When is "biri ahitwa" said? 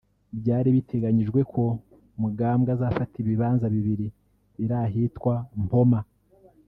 4.57-5.33